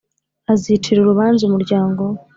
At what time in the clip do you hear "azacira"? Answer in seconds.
0.53-0.97